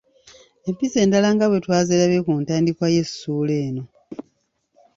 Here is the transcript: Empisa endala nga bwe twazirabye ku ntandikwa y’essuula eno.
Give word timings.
Empisa 0.67 0.97
endala 1.05 1.29
nga 1.35 1.45
bwe 1.49 1.59
twazirabye 1.65 2.19
ku 2.25 2.31
ntandikwa 2.43 2.85
y’essuula 2.93 3.53
eno. 3.65 3.83